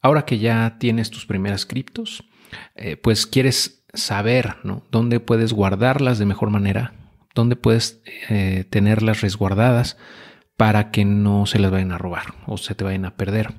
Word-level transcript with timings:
ahora 0.00 0.24
que 0.24 0.38
ya 0.38 0.76
tienes 0.78 1.10
tus 1.10 1.26
primeras 1.26 1.66
criptos, 1.66 2.24
eh, 2.74 2.96
pues 2.96 3.26
quieres 3.26 3.84
saber 3.92 4.56
¿no? 4.64 4.84
dónde 4.90 5.20
puedes 5.20 5.52
guardarlas 5.52 6.18
de 6.18 6.26
mejor 6.26 6.50
manera, 6.50 6.94
dónde 7.34 7.56
puedes 7.56 8.02
eh, 8.28 8.64
tenerlas 8.70 9.20
resguardadas 9.20 9.96
para 10.56 10.90
que 10.90 11.04
no 11.04 11.46
se 11.46 11.58
las 11.58 11.70
vayan 11.70 11.92
a 11.92 11.98
robar 11.98 12.34
o 12.46 12.56
se 12.56 12.74
te 12.74 12.84
vayan 12.84 13.04
a 13.04 13.16
perder. 13.16 13.54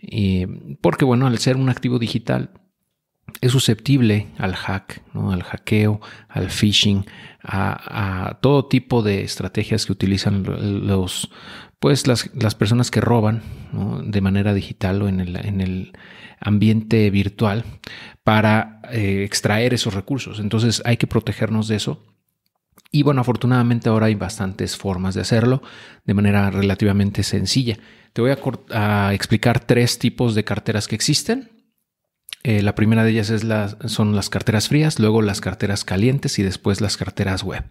Y 0.00 0.46
porque 0.80 1.04
bueno, 1.04 1.26
al 1.26 1.38
ser 1.38 1.56
un 1.56 1.68
activo 1.68 1.98
digital, 1.98 2.50
es 3.40 3.52
susceptible 3.52 4.28
al 4.38 4.54
hack, 4.54 5.02
al 5.14 5.42
hackeo, 5.42 6.00
al 6.28 6.50
phishing, 6.50 7.06
a, 7.42 8.38
todo 8.40 8.66
tipo 8.66 9.02
de 9.02 9.22
estrategias 9.22 9.86
que 9.86 9.92
utilizan 9.92 10.44
los, 10.86 11.30
pues 11.82 12.06
las, 12.06 12.54
personas 12.54 12.92
que 12.92 13.00
roban 13.00 13.42
de 14.04 14.20
manera 14.20 14.54
digital 14.54 15.02
o 15.02 15.08
en 15.08 15.18
el, 15.18 15.34
en 15.34 15.60
el 15.60 15.92
ambiente 16.38 17.10
virtual 17.10 17.64
para 18.22 18.80
eh, 18.92 19.24
extraer 19.24 19.74
esos 19.74 19.92
recursos. 19.92 20.38
Entonces 20.38 20.80
hay 20.84 20.96
que 20.96 21.08
protegernos 21.08 21.66
de 21.66 21.74
eso. 21.74 22.06
Y 22.92 23.02
bueno, 23.02 23.22
afortunadamente 23.22 23.88
ahora 23.88 24.06
hay 24.06 24.14
bastantes 24.14 24.76
formas 24.76 25.16
de 25.16 25.22
hacerlo 25.22 25.60
de 26.04 26.14
manera 26.14 26.52
relativamente 26.52 27.24
sencilla. 27.24 27.76
Te 28.12 28.22
voy 28.22 28.30
a 28.70 29.12
explicar 29.12 29.58
tres 29.58 29.98
tipos 29.98 30.36
de 30.36 30.44
carteras 30.44 30.86
que 30.86 30.94
existen 30.94 31.50
eh, 32.44 32.62
la 32.62 32.74
primera 32.74 33.04
de 33.04 33.10
ellas 33.10 33.30
es 33.30 33.44
son 33.86 34.16
las 34.16 34.28
carteras 34.28 34.68
frías, 34.68 34.98
luego 34.98 35.22
las 35.22 35.40
carteras 35.40 35.84
calientes 35.84 36.38
y 36.38 36.42
después 36.42 36.80
las 36.80 36.96
carteras 36.96 37.44
web. 37.44 37.64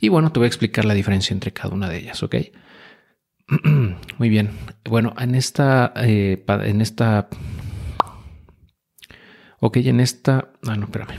Y 0.00 0.08
bueno, 0.08 0.32
te 0.32 0.40
voy 0.40 0.46
a 0.46 0.48
explicar 0.48 0.84
la 0.84 0.94
diferencia 0.94 1.34
entre 1.34 1.52
cada 1.52 1.74
una 1.74 1.88
de 1.88 1.98
ellas, 1.98 2.22
¿ok? 2.22 2.36
Muy 4.18 4.28
bien. 4.28 4.50
Bueno, 4.84 5.14
en 5.18 5.34
esta, 5.34 5.92
eh, 5.96 6.44
en 6.46 6.80
esta, 6.80 7.28
ok, 9.60 9.76
en 9.78 10.00
esta, 10.00 10.52
ah, 10.66 10.76
no, 10.76 10.84
espérame. 10.84 11.18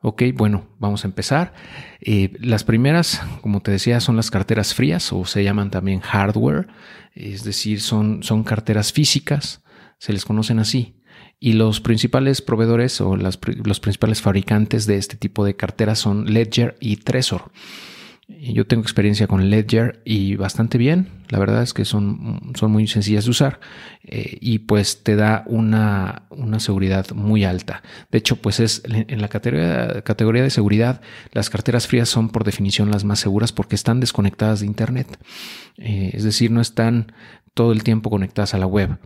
Ok, 0.00 0.22
bueno, 0.34 0.68
vamos 0.78 1.04
a 1.04 1.08
empezar. 1.08 1.52
Eh, 2.00 2.32
las 2.40 2.62
primeras, 2.62 3.20
como 3.40 3.60
te 3.62 3.72
decía, 3.72 4.00
son 4.00 4.14
las 4.14 4.30
carteras 4.30 4.74
frías 4.74 5.12
o 5.12 5.24
se 5.24 5.42
llaman 5.42 5.70
también 5.70 6.00
hardware, 6.00 6.68
es 7.14 7.42
decir, 7.42 7.80
son, 7.80 8.22
son 8.22 8.44
carteras 8.44 8.92
físicas 8.92 9.62
se 9.98 10.12
les 10.12 10.24
conocen 10.24 10.58
así. 10.58 10.94
Y 11.40 11.52
los 11.52 11.80
principales 11.80 12.42
proveedores 12.42 13.00
o 13.00 13.16
los 13.16 13.36
principales 13.80 14.22
fabricantes 14.22 14.86
de 14.86 14.96
este 14.96 15.16
tipo 15.16 15.44
de 15.44 15.54
carteras 15.54 15.98
son 15.98 16.32
Ledger 16.32 16.76
y 16.80 16.96
Trezor. 16.96 17.52
Yo 18.28 18.66
tengo 18.66 18.82
experiencia 18.82 19.26
con 19.26 19.48
Ledger 19.48 20.02
y 20.04 20.36
bastante 20.36 20.76
bien. 20.76 21.08
La 21.30 21.38
verdad 21.38 21.62
es 21.62 21.72
que 21.72 21.86
son, 21.86 22.52
son 22.54 22.70
muy 22.70 22.86
sencillas 22.86 23.24
de 23.24 23.30
usar 23.30 23.58
eh, 24.04 24.36
y 24.42 24.58
pues 24.60 25.02
te 25.02 25.16
da 25.16 25.44
una, 25.46 26.24
una, 26.28 26.60
seguridad 26.60 27.10
muy 27.12 27.44
alta. 27.44 27.82
De 28.10 28.18
hecho, 28.18 28.36
pues 28.36 28.60
es 28.60 28.82
en 28.84 29.22
la 29.22 29.28
categoría, 29.28 30.02
categoría 30.02 30.42
de 30.42 30.50
seguridad, 30.50 31.00
las 31.32 31.48
carteras 31.48 31.86
frías 31.86 32.10
son 32.10 32.28
por 32.28 32.44
definición 32.44 32.90
las 32.90 33.04
más 33.04 33.18
seguras 33.18 33.52
porque 33.52 33.74
están 33.74 33.98
desconectadas 33.98 34.60
de 34.60 34.66
Internet. 34.66 35.18
Eh, 35.78 36.10
es 36.12 36.22
decir, 36.22 36.50
no 36.50 36.60
están 36.60 37.12
todo 37.54 37.72
el 37.72 37.82
tiempo 37.82 38.10
conectadas 38.10 38.52
a 38.52 38.58
la 38.58 38.66
web. 38.66 38.98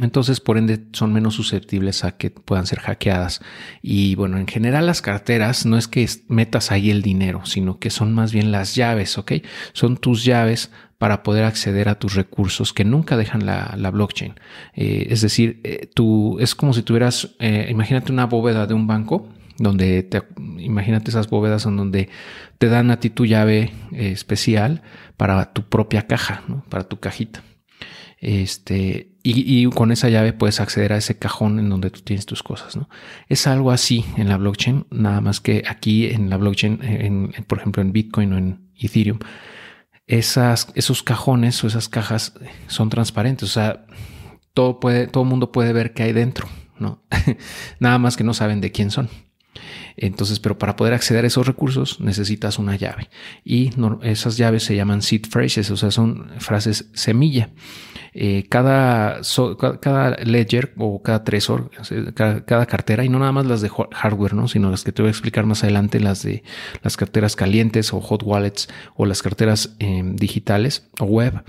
Entonces, 0.00 0.40
por 0.40 0.58
ende, 0.58 0.80
son 0.92 1.12
menos 1.12 1.34
susceptibles 1.34 2.04
a 2.04 2.16
que 2.16 2.30
puedan 2.30 2.66
ser 2.66 2.80
hackeadas. 2.80 3.40
Y 3.82 4.14
bueno, 4.14 4.38
en 4.38 4.46
general 4.46 4.86
las 4.86 5.02
carteras 5.02 5.66
no 5.66 5.76
es 5.76 5.88
que 5.88 6.08
metas 6.28 6.70
ahí 6.70 6.90
el 6.90 7.02
dinero, 7.02 7.44
sino 7.44 7.78
que 7.78 7.90
son 7.90 8.14
más 8.14 8.32
bien 8.32 8.50
las 8.50 8.74
llaves, 8.74 9.18
¿ok? 9.18 9.32
Son 9.72 9.96
tus 9.96 10.24
llaves 10.24 10.70
para 11.00 11.22
poder 11.22 11.44
acceder 11.44 11.88
a 11.88 11.98
tus 11.98 12.14
recursos 12.14 12.74
que 12.74 12.84
nunca 12.84 13.16
dejan 13.16 13.46
la, 13.46 13.90
blockchain. 13.90 14.34
Eh, 14.74 15.06
es 15.08 15.22
decir, 15.22 15.60
eh, 15.64 15.88
tú, 15.94 16.38
es 16.40 16.54
como 16.54 16.74
si 16.74 16.82
tuvieras, 16.82 17.36
eh, 17.38 17.68
imagínate 17.70 18.12
una 18.12 18.26
bóveda 18.26 18.66
de 18.66 18.74
un 18.74 18.86
banco, 18.86 19.26
donde 19.56 20.02
te, 20.02 20.22
imagínate 20.58 21.10
esas 21.10 21.30
bóvedas 21.30 21.64
en 21.64 21.78
donde 21.78 22.10
te 22.58 22.68
dan 22.68 22.90
a 22.90 23.00
ti 23.00 23.10
tu 23.10 23.24
llave 23.24 23.72
especial 23.92 24.82
para 25.16 25.52
tu 25.52 25.68
propia 25.68 26.06
caja, 26.06 26.42
¿no? 26.48 26.64
para 26.68 26.84
tu 26.84 27.00
cajita. 27.00 27.42
Este, 28.18 29.09
y, 29.22 29.66
con 29.70 29.92
esa 29.92 30.08
llave 30.08 30.32
puedes 30.32 30.60
acceder 30.60 30.92
a 30.92 30.96
ese 30.96 31.18
cajón 31.18 31.58
en 31.58 31.68
donde 31.68 31.90
tú 31.90 32.00
tienes 32.00 32.26
tus 32.26 32.42
cosas. 32.42 32.76
¿no? 32.76 32.88
Es 33.28 33.46
algo 33.46 33.70
así 33.70 34.04
en 34.16 34.28
la 34.28 34.36
blockchain, 34.36 34.86
nada 34.90 35.20
más 35.20 35.40
que 35.40 35.62
aquí 35.68 36.06
en 36.06 36.30
la 36.30 36.36
blockchain, 36.36 36.80
en, 36.82 37.32
por 37.46 37.58
ejemplo 37.58 37.82
en 37.82 37.92
Bitcoin 37.92 38.32
o 38.32 38.38
en 38.38 38.70
Ethereum, 38.78 39.18
esos 40.06 41.02
cajones 41.02 41.62
o 41.62 41.66
esas 41.66 41.88
cajas 41.88 42.34
son 42.66 42.88
transparentes. 42.88 43.48
O 43.48 43.52
sea, 43.52 43.86
todo 44.54 44.80
puede, 44.80 45.06
todo 45.06 45.24
mundo 45.24 45.52
puede 45.52 45.72
ver 45.72 45.92
qué 45.92 46.04
hay 46.04 46.12
dentro, 46.12 46.48
¿no? 46.78 47.02
nada 47.78 47.98
más 47.98 48.16
que 48.16 48.24
no 48.24 48.34
saben 48.34 48.60
de 48.60 48.72
quién 48.72 48.90
son. 48.90 49.08
Entonces, 49.96 50.40
pero 50.40 50.58
para 50.58 50.76
poder 50.76 50.94
acceder 50.94 51.24
a 51.24 51.26
esos 51.28 51.46
recursos 51.46 52.00
necesitas 52.00 52.58
una 52.58 52.76
llave 52.76 53.10
y 53.44 53.70
esas 54.02 54.36
llaves 54.36 54.62
se 54.62 54.76
llaman 54.76 55.02
seed 55.02 55.26
phrases, 55.28 55.70
o 55.70 55.76
sea, 55.76 55.90
son 55.90 56.30
frases 56.38 56.90
semilla. 56.94 57.50
Eh, 58.12 58.46
cada, 58.48 59.20
cada 59.80 60.16
ledger 60.24 60.72
o 60.76 61.00
cada 61.00 61.22
tresor, 61.22 61.70
cada, 62.14 62.66
cartera, 62.66 63.04
y 63.04 63.08
no 63.08 63.20
nada 63.20 63.30
más 63.30 63.46
las 63.46 63.60
de 63.60 63.70
hardware, 63.70 64.34
¿no? 64.34 64.48
sino 64.48 64.70
las 64.70 64.82
que 64.82 64.90
te 64.90 65.02
voy 65.02 65.08
a 65.08 65.12
explicar 65.12 65.46
más 65.46 65.62
adelante, 65.62 66.00
las 66.00 66.24
de 66.24 66.42
las 66.82 66.96
carteras 66.96 67.36
calientes 67.36 67.92
o 67.92 68.00
hot 68.00 68.22
wallets 68.24 68.68
o 68.96 69.06
las 69.06 69.22
carteras 69.22 69.76
em, 69.78 70.16
digitales 70.16 70.88
o 70.98 71.04
web, 71.04 71.44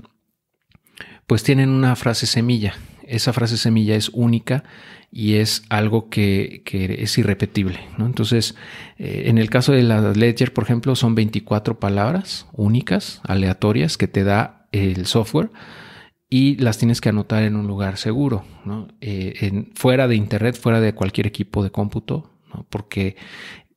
pues 1.26 1.42
tienen 1.42 1.70
una 1.70 1.96
frase 1.96 2.26
semilla. 2.26 2.74
Esa 3.08 3.32
frase 3.32 3.56
semilla 3.56 3.96
es 3.96 4.08
única 4.10 4.62
y 5.10 5.34
es 5.34 5.64
algo 5.68 6.08
que, 6.08 6.62
es 6.64 7.18
irrepetible. 7.18 7.80
Entonces, 7.98 8.54
eh, 8.98 9.24
en 9.26 9.38
el 9.38 9.50
caso 9.50 9.72
de 9.72 9.82
la 9.82 10.12
Ledger, 10.12 10.52
por 10.52 10.64
ejemplo, 10.64 10.94
son 10.94 11.16
24 11.16 11.80
palabras 11.80 12.46
únicas, 12.52 13.20
aleatorias, 13.24 13.98
que 13.98 14.06
te 14.06 14.22
da 14.22 14.66
el 14.70 15.06
software 15.06 15.50
y 16.32 16.56
las 16.56 16.78
tienes 16.78 17.02
que 17.02 17.10
anotar 17.10 17.42
en 17.42 17.56
un 17.56 17.66
lugar 17.66 17.98
seguro, 17.98 18.42
eh, 19.02 19.34
en, 19.42 19.70
fuera 19.74 20.08
de 20.08 20.16
Internet, 20.16 20.58
fuera 20.58 20.80
de 20.80 20.94
cualquier 20.94 21.26
equipo 21.26 21.62
de 21.62 21.70
cómputo, 21.70 22.30
porque 22.70 23.16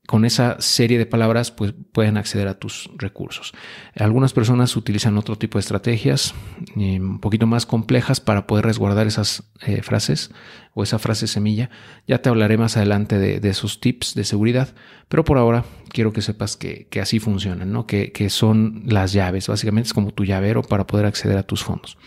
con 0.07 0.23
esa 0.23 0.55
serie 0.61 0.97
de 0.97 1.05
palabras 1.05 1.51
pues, 1.51 1.73
pueden 1.91 2.15
acceder 2.15 2.47
a 2.47 2.57
tus 2.57 2.89
recursos. 2.97 3.51
Algunas 3.93 4.31
personas 4.31 4.77
utilizan 4.77 5.17
otro 5.17 5.37
tipo 5.37 5.57
de 5.57 5.63
estrategias 5.63 6.33
eh, 6.77 6.97
un 6.97 7.19
poquito 7.19 7.45
más 7.45 7.65
complejas 7.65 8.21
para 8.21 8.47
poder 8.47 8.63
resguardar 8.63 9.05
esas 9.05 9.51
eh, 9.65 9.81
frases 9.81 10.31
o 10.73 10.81
esa 10.81 10.97
frase 10.97 11.27
semilla. 11.27 11.69
Ya 12.07 12.21
te 12.21 12.29
hablaré 12.29 12.57
más 12.57 12.77
adelante 12.77 13.19
de, 13.19 13.49
esos 13.49 13.81
tips 13.81 14.15
de 14.15 14.23
seguridad, 14.23 14.73
pero 15.09 15.25
por 15.25 15.37
ahora 15.37 15.65
quiero 15.89 16.13
que 16.13 16.21
sepas 16.21 16.55
que, 16.55 16.87
así 17.01 17.19
funcionan, 17.19 17.73
¿no? 17.73 17.85
que, 17.85 18.13
que 18.13 18.29
son 18.29 18.83
las 18.85 19.11
llaves. 19.11 19.49
Básicamente 19.49 19.87
es 19.87 19.93
como 19.93 20.11
tu 20.11 20.23
llavero 20.23 20.61
para 20.61 20.87
poder 20.87 21.05
acceder 21.05 21.37
a 21.37 21.43
tus 21.43 21.61
fondos. 21.61 21.97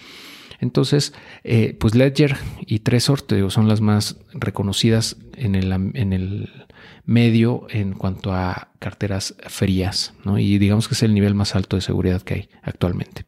Entonces, 0.59 1.15
eh, 1.45 1.77
pues 1.79 1.95
Ledger 1.95 2.37
y 2.61 2.81
Trezor 2.81 3.25
son 3.51 3.69
las 3.69 3.81
más 3.81 4.17
reconocidas 4.33 5.17
en 5.37 5.55
el, 5.55 5.73
en 5.73 6.13
el 6.13 6.67
medio 7.05 7.67
en 7.71 7.93
cuanto 7.95 8.33
a 8.33 8.73
carteras 8.79 9.37
frías, 9.47 10.15
¿no? 10.25 10.39
y 10.39 10.59
digamos 10.59 10.89
que 10.89 10.95
es 10.95 11.03
el 11.03 11.15
nivel 11.15 11.35
más 11.35 11.55
alto 11.55 11.77
de 11.77 11.83
seguridad 11.83 12.23
que 12.23 12.35
hay 12.35 12.49
actualmente. 12.63 13.27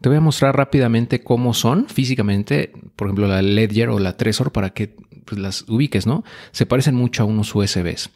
Te 0.00 0.08
voy 0.08 0.18
a 0.18 0.20
mostrar 0.20 0.56
rápidamente 0.56 1.22
cómo 1.22 1.54
son 1.54 1.88
físicamente, 1.88 2.72
por 2.96 3.06
ejemplo, 3.06 3.28
la 3.28 3.40
Ledger 3.40 3.88
o 3.90 4.00
la 4.00 4.16
Trezor 4.16 4.50
para 4.50 4.70
que 4.70 4.96
pues, 5.24 5.40
las 5.40 5.62
ubiques, 5.68 6.08
¿no? 6.08 6.24
Se 6.50 6.66
parecen 6.66 6.96
mucho 6.96 7.22
a 7.22 7.26
unos 7.26 7.54
USBs. 7.54 8.10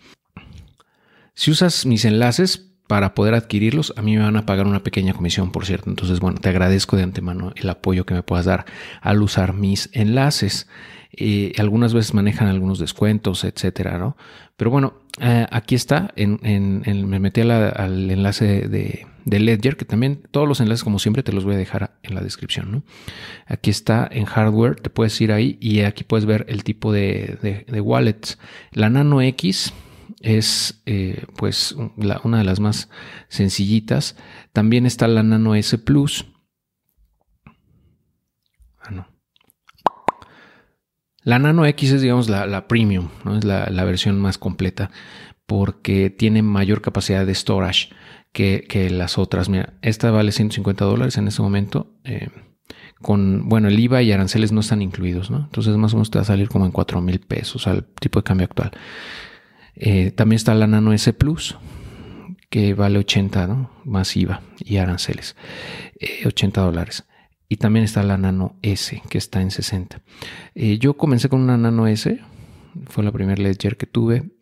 Si 1.35 1.51
usas 1.53 1.87
mis 1.87 2.05
enlaces, 2.05 2.66
para 2.87 3.15
poder 3.15 3.35
adquirirlos, 3.35 3.93
a 3.97 4.03
mí 4.03 4.17
me 4.17 4.23
van 4.23 4.37
a 4.37 4.47
pagar 4.47 4.67
una 4.67 4.83
pequeña 4.83 5.13
comisión, 5.13 5.51
por 5.51 5.67
cierto. 5.67 5.91
Entonces, 5.91 6.21
bueno, 6.21 6.39
te 6.39 6.49
agradezco 6.49 6.97
de 6.97 7.03
antemano 7.03 7.53
el 7.57 7.69
apoyo 7.69 8.07
que 8.07 8.15
me 8.15 8.23
puedas 8.23 8.47
dar 8.47 8.65
al 9.01 9.23
usar 9.23 9.53
mis 9.53 9.91
enlaces. 9.93 10.69
Eh, 11.13 11.53
algunas 11.59 11.95
veces 11.95 12.15
manejan 12.15 12.49
algunos 12.49 12.79
descuentos, 12.79 13.45
etcétera, 13.45 13.99
¿no? 13.99 14.17
Pero 14.57 14.71
bueno, 14.71 14.95
eh, 15.21 15.47
aquí 15.51 15.75
está. 15.75 16.13
En, 16.15 16.39
me 17.09 17.19
metí 17.19 17.41
al 17.41 18.11
enlace 18.11 18.69
de, 18.69 19.07
Ledger, 19.25 19.77
que 19.77 19.85
también 19.85 20.23
todos 20.31 20.47
los 20.47 20.61
enlaces, 20.61 20.85
como 20.85 20.99
siempre, 20.99 21.23
te 21.23 21.33
los 21.33 21.45
voy 21.45 21.55
a 21.55 21.59
dejar 21.59 21.99
en 22.03 22.15
la 22.15 22.21
descripción. 22.21 22.85
Aquí 23.47 23.71
está 23.71 24.09
en 24.11 24.27
hardware, 24.27 24.77
te 24.77 24.91
puedes 24.91 25.21
ir 25.21 25.33
ahí 25.33 25.59
y 25.61 25.81
aquí 25.81 26.05
puedes 26.05 26.27
ver 26.27 26.47
el 26.49 26.63
tipo 26.63 26.93
de, 26.93 27.65
de 27.67 27.81
wallets. 27.81 28.39
La 28.73 28.91
Nano 28.91 29.21
X 29.23 29.73
es 30.21 30.83
eh, 30.87 31.25
pues 31.37 31.77
una 32.25 32.39
de 32.39 32.45
las 32.45 32.61
más 32.61 32.89
sencillitas. 33.29 34.17
También 34.53 34.87
está 34.87 35.09
la 35.09 35.23
Nano 35.23 35.55
S 35.55 35.77
Plus. 35.79 36.27
Ah, 38.81 39.09
la 41.23 41.39
Nano 41.41 41.67
X 41.67 41.91
es, 41.91 42.03
digamos, 42.03 42.29
la, 42.29 42.69
premium, 42.69 43.09
¿no? 43.25 43.37
es 43.37 43.45
la, 43.45 43.85
versión 43.85 44.21
más 44.21 44.39
completa 44.39 44.91
porque 45.47 46.11
tiene 46.11 46.43
mayor 46.43 46.83
capacidad 46.83 47.27
de 47.27 47.35
storage 47.35 47.91
que, 48.33 48.89
las 48.91 49.19
otras. 49.19 49.49
Mira, 49.49 49.75
esta 49.83 50.11
vale 50.11 50.33
150 50.33 50.85
dólares 50.85 51.17
en 51.19 51.29
este 51.29 51.43
momento. 51.43 51.95
Eh, 52.05 52.29
con, 53.03 53.49
bueno, 53.49 53.69
el 53.69 53.79
IVA 53.79 54.03
y 54.03 54.13
aranceles 54.13 54.53
no 54.53 54.61
están 54.61 54.83
incluidos, 54.83 55.31
¿no? 55.31 55.39
Entonces 55.39 55.77
más 55.77 55.93
o 55.93 55.97
menos 55.97 56.11
te 56.11 56.19
va 56.19 56.23
a 56.23 56.27
salir 56.27 56.49
como 56.49 56.65
en 56.65 56.73
4 56.73 57.01
mil 57.01 57.21
pesos 57.21 57.67
al 57.67 57.85
tipo 57.85 58.21
de 58.21 58.25
cambio 58.25 58.45
actual. 58.45 58.71
Eh, 59.77 60.11
también 60.11 60.37
está 60.37 60.55
la 60.55 60.67
Nano 60.67 60.93
S 60.93 61.13
Plus, 61.13 61.57
que 62.51 62.75
vale 62.75 62.99
80, 62.99 63.47
¿no? 63.47 63.71
Más 63.85 64.17
IVA 64.17 64.43
y 64.59 64.79
aranceles, 64.79 65.37
80 66.25 66.61
eh, 66.61 66.65
dólares. 66.65 67.05
Y 67.49 67.57
también 67.57 67.85
está 67.85 68.03
la 68.03 68.19
Nano 68.19 68.57
S, 68.63 69.03
que 69.09 69.19
está 69.19 69.41
en 69.41 69.51
60. 69.51 70.01
Eh, 70.55 70.79
yo 70.79 70.97
comencé 70.97 71.29
con 71.29 71.41
una 71.41 71.57
Nano 71.57 71.87
S, 71.87 72.19
fue 72.87 73.05
la 73.05 73.13
primera 73.13 73.41
Ledger 73.41 73.77
que 73.77 73.87
tuve 73.87 74.36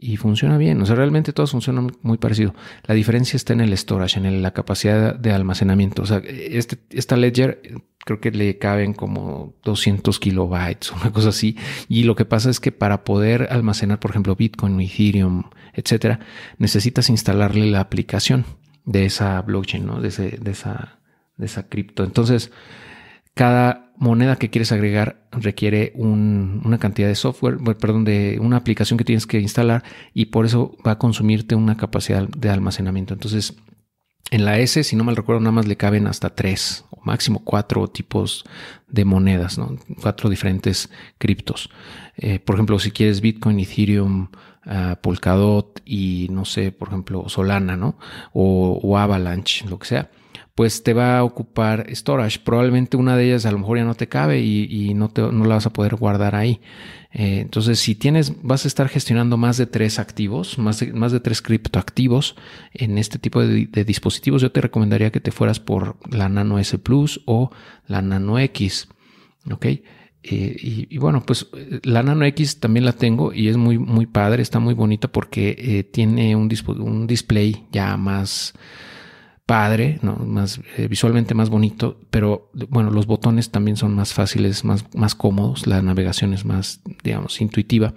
y 0.00 0.16
funciona 0.16 0.56
bien. 0.56 0.80
O 0.80 0.86
sea, 0.86 0.96
realmente 0.96 1.32
todos 1.34 1.50
funcionan 1.50 1.92
muy 2.02 2.16
parecido. 2.16 2.54
La 2.84 2.94
diferencia 2.94 3.36
está 3.36 3.52
en 3.52 3.60
el 3.60 3.76
storage, 3.76 4.18
en 4.18 4.42
la 4.42 4.52
capacidad 4.52 5.14
de 5.14 5.32
almacenamiento. 5.32 6.02
O 6.02 6.06
sea, 6.06 6.22
este, 6.24 6.78
esta 6.88 7.16
Ledger 7.16 7.60
creo 7.98 8.18
que 8.18 8.30
le 8.30 8.56
caben 8.56 8.94
como 8.94 9.54
200 9.62 10.18
kilobytes, 10.18 10.90
una 11.00 11.12
cosa 11.12 11.28
así. 11.28 11.56
Y 11.88 12.04
lo 12.04 12.16
que 12.16 12.24
pasa 12.24 12.48
es 12.48 12.60
que 12.60 12.72
para 12.72 13.04
poder 13.04 13.48
almacenar, 13.50 14.00
por 14.00 14.10
ejemplo, 14.10 14.34
Bitcoin, 14.34 14.80
Ethereum, 14.80 15.44
etcétera, 15.74 16.20
necesitas 16.56 17.10
instalarle 17.10 17.66
la 17.66 17.80
aplicación 17.80 18.46
de 18.86 19.04
esa 19.04 19.40
blockchain, 19.42 19.84
¿no? 19.84 20.00
De, 20.00 20.08
de 20.08 20.50
esa, 20.50 20.98
de 21.36 21.44
esa 21.44 21.68
cripto. 21.68 22.04
Entonces, 22.04 22.50
cada 23.34 23.89
moneda 24.00 24.36
que 24.36 24.48
quieres 24.48 24.72
agregar 24.72 25.28
requiere 25.30 25.92
una 25.94 26.78
cantidad 26.78 27.06
de 27.06 27.14
software, 27.14 27.58
perdón, 27.78 28.04
de 28.04 28.38
una 28.40 28.56
aplicación 28.56 28.96
que 28.96 29.04
tienes 29.04 29.26
que 29.26 29.38
instalar 29.38 29.84
y 30.14 30.26
por 30.26 30.46
eso 30.46 30.74
va 30.84 30.92
a 30.92 30.98
consumirte 30.98 31.54
una 31.54 31.76
capacidad 31.76 32.26
de 32.26 32.48
almacenamiento. 32.48 33.12
Entonces, 33.12 33.54
en 34.30 34.46
la 34.46 34.58
S, 34.58 34.84
si 34.84 34.96
no 34.96 35.04
mal 35.04 35.16
recuerdo, 35.16 35.40
nada 35.40 35.52
más 35.52 35.68
le 35.68 35.76
caben 35.76 36.06
hasta 36.06 36.34
tres 36.34 36.86
o 36.88 37.00
máximo 37.04 37.42
cuatro 37.44 37.88
tipos 37.88 38.44
de 38.88 39.04
monedas, 39.04 39.58
¿no? 39.58 39.76
cuatro 40.00 40.30
diferentes 40.30 40.88
criptos. 41.18 41.68
Eh, 42.16 42.38
por 42.38 42.56
ejemplo, 42.56 42.78
si 42.78 42.92
quieres 42.92 43.20
Bitcoin, 43.20 43.60
Ethereum, 43.60 44.28
uh, 44.64 44.96
Polkadot 45.02 45.82
y 45.84 46.28
no 46.30 46.46
sé, 46.46 46.72
por 46.72 46.88
ejemplo, 46.88 47.28
Solana, 47.28 47.76
¿no? 47.76 47.98
o 48.32 48.96
Avalanche, 48.96 49.68
lo 49.68 49.78
que 49.78 49.86
sea 49.86 50.10
pues 50.60 50.82
te 50.82 50.92
va 50.92 51.16
a 51.16 51.24
ocupar 51.24 51.86
storage. 51.90 52.38
Probablemente 52.44 52.98
una 52.98 53.16
de 53.16 53.28
ellas 53.28 53.46
a 53.46 53.50
lo 53.50 53.58
mejor 53.60 53.78
ya 53.78 53.84
no 53.84 53.94
te 53.94 54.08
cabe 54.08 54.40
y, 54.40 54.92
no, 54.92 55.08
te, 55.08 55.22
la 55.22 55.54
vas 55.54 55.64
a 55.64 55.72
poder 55.72 55.96
guardar 55.96 56.34
ahí. 56.34 56.60
Eh, 57.12 57.38
entonces, 57.40 57.78
si 57.78 57.94
tienes, 57.94 58.42
vas 58.42 58.66
a 58.66 58.68
estar 58.68 58.90
gestionando 58.90 59.38
más 59.38 59.56
de 59.56 59.64
tres 59.64 59.98
activos, 59.98 60.58
más 60.58 60.80
de, 60.80 61.20
tres 61.20 61.40
criptoactivos 61.40 62.36
en 62.74 62.98
este 62.98 63.18
tipo 63.18 63.40
de, 63.40 63.84
dispositivos, 63.86 64.42
yo 64.42 64.52
te 64.52 64.60
recomendaría 64.60 65.10
que 65.10 65.20
te 65.20 65.30
fueras 65.30 65.60
por 65.60 65.96
la 66.14 66.28
Nano 66.28 66.58
S 66.58 66.76
Plus 66.76 67.22
o 67.24 67.50
la 67.86 68.02
Nano 68.02 68.38
X. 68.38 68.86
¿Ok? 69.50 69.64
Eh, 69.64 69.80
y, 70.22 70.98
bueno, 70.98 71.22
pues 71.24 71.46
la 71.84 72.02
Nano 72.02 72.26
X 72.26 72.60
también 72.60 72.84
la 72.84 72.92
tengo 72.92 73.32
y 73.32 73.48
es 73.48 73.56
muy, 73.56 73.78
muy 73.78 74.04
padre, 74.04 74.42
está 74.42 74.58
muy 74.58 74.74
bonita 74.74 75.08
porque 75.08 75.56
eh, 75.58 75.84
tiene 75.84 76.36
un 76.36 77.06
display 77.06 77.64
ya 77.72 77.96
más 77.96 78.52
padre, 79.50 79.98
¿no? 80.02 80.14
más 80.14 80.60
eh, 80.76 80.86
visualmente 80.86 81.34
más 81.34 81.50
bonito, 81.50 81.98
pero 82.10 82.52
bueno, 82.68 82.92
los 82.92 83.06
botones 83.06 83.50
también 83.50 83.76
son 83.76 83.96
más 83.96 84.14
fáciles, 84.14 84.64
más, 84.64 84.84
más 84.94 85.16
cómodos, 85.16 85.66
la 85.66 85.82
navegación 85.82 86.34
es 86.34 86.44
más, 86.44 86.82
digamos, 87.02 87.40
intuitiva. 87.40 87.92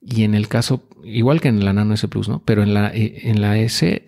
Y 0.00 0.24
en 0.24 0.34
el 0.34 0.48
caso, 0.48 0.82
igual 1.04 1.40
que 1.40 1.46
en 1.46 1.64
la 1.64 1.72
Nano 1.72 1.94
S 1.94 2.08
Plus, 2.08 2.28
¿no? 2.28 2.42
Pero 2.44 2.64
en 2.64 2.74
la, 2.74 2.88
eh, 2.92 3.20
en 3.22 3.40
la 3.40 3.56
S, 3.56 4.02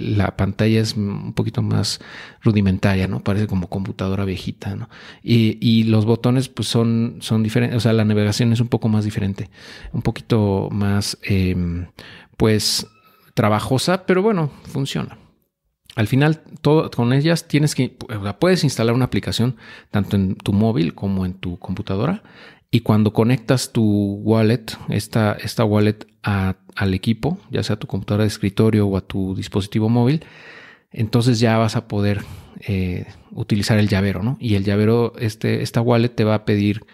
la 0.00 0.36
pantalla 0.36 0.80
es 0.80 0.96
un 0.96 1.34
poquito 1.34 1.62
más 1.62 2.00
rudimentaria, 2.42 3.06
¿no? 3.06 3.22
Parece 3.22 3.46
como 3.46 3.68
computadora 3.68 4.24
viejita, 4.24 4.74
¿no? 4.74 4.88
Y, 5.22 5.56
y 5.60 5.84
los 5.84 6.04
botones, 6.04 6.48
pues 6.48 6.66
son, 6.66 7.18
son 7.20 7.44
diferentes, 7.44 7.76
o 7.76 7.80
sea, 7.80 7.92
la 7.92 8.04
navegación 8.04 8.52
es 8.52 8.58
un 8.58 8.66
poco 8.66 8.88
más 8.88 9.04
diferente, 9.04 9.50
un 9.92 10.02
poquito 10.02 10.68
más, 10.72 11.16
em, 11.22 11.86
pues, 12.36 12.88
trabajosa, 13.34 14.04
pero 14.04 14.20
bueno, 14.20 14.50
funciona. 14.64 15.16
Al 15.96 16.08
final, 16.08 16.40
todo, 16.60 16.90
con 16.90 17.12
ellas 17.12 17.46
tienes 17.46 17.74
que, 17.74 17.96
puedes 18.38 18.64
instalar 18.64 18.94
una 18.94 19.04
aplicación 19.04 19.56
tanto 19.90 20.16
en 20.16 20.34
tu 20.34 20.52
móvil 20.52 20.94
como 20.94 21.24
en 21.24 21.34
tu 21.34 21.58
computadora. 21.58 22.22
Y 22.70 22.80
cuando 22.80 23.12
conectas 23.12 23.70
tu 23.70 24.20
wallet, 24.24 24.64
esta, 24.88 25.34
esta 25.34 25.64
wallet 25.64 26.06
al 26.22 26.94
equipo, 26.94 27.38
ya 27.50 27.62
sea 27.62 27.74
a 27.74 27.78
tu 27.78 27.86
computadora 27.86 28.24
de 28.24 28.28
escritorio 28.28 28.88
o 28.88 28.96
a 28.96 29.02
tu 29.02 29.36
dispositivo 29.36 29.88
móvil, 29.88 30.24
entonces 30.90 31.38
ya 31.38 31.56
vas 31.58 31.76
a 31.76 31.86
poder 31.86 32.22
eh, 32.66 33.06
utilizar 33.30 33.78
el 33.78 33.88
llavero, 33.88 34.22
¿no? 34.22 34.36
Y 34.40 34.56
el 34.56 34.64
llavero, 34.64 35.12
este, 35.18 35.62
esta 35.62 35.80
wallet 35.80 36.08
te 36.08 36.24
va 36.24 36.34
a 36.34 36.44
pedir 36.44 36.84